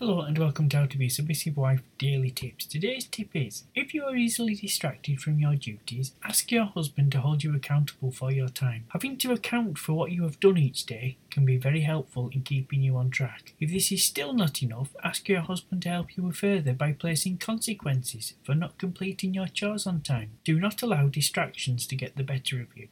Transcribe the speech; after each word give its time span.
Hello 0.00 0.22
and 0.22 0.36
welcome 0.36 0.68
to 0.70 0.76
How 0.76 0.86
to 0.86 0.98
Be 0.98 1.06
a 1.06 1.08
Submissive 1.08 1.56
Wife 1.56 1.80
Daily 1.98 2.28
Tips. 2.28 2.66
Today's 2.66 3.04
tip 3.06 3.28
is 3.32 3.62
if 3.76 3.94
you 3.94 4.02
are 4.02 4.16
easily 4.16 4.56
distracted 4.56 5.20
from 5.20 5.38
your 5.38 5.54
duties, 5.54 6.10
ask 6.24 6.50
your 6.50 6.64
husband 6.64 7.12
to 7.12 7.20
hold 7.20 7.44
you 7.44 7.54
accountable 7.54 8.10
for 8.10 8.32
your 8.32 8.48
time. 8.48 8.86
Having 8.88 9.18
to 9.18 9.32
account 9.32 9.78
for 9.78 9.92
what 9.92 10.10
you 10.10 10.24
have 10.24 10.40
done 10.40 10.58
each 10.58 10.84
day 10.84 11.16
can 11.30 11.44
be 11.44 11.56
very 11.56 11.82
helpful 11.82 12.28
in 12.32 12.42
keeping 12.42 12.82
you 12.82 12.96
on 12.96 13.10
track. 13.10 13.54
If 13.60 13.70
this 13.70 13.92
is 13.92 14.04
still 14.04 14.34
not 14.34 14.64
enough, 14.64 14.96
ask 15.04 15.28
your 15.28 15.42
husband 15.42 15.82
to 15.82 15.90
help 15.90 16.16
you 16.16 16.32
further 16.32 16.72
by 16.72 16.90
placing 16.92 17.38
consequences 17.38 18.34
for 18.42 18.56
not 18.56 18.78
completing 18.78 19.32
your 19.32 19.46
chores 19.46 19.86
on 19.86 20.00
time. 20.00 20.30
Do 20.42 20.58
not 20.58 20.82
allow 20.82 21.06
distractions 21.06 21.86
to 21.86 21.94
get 21.94 22.16
the 22.16 22.24
better 22.24 22.60
of 22.60 22.76
you. 22.76 22.82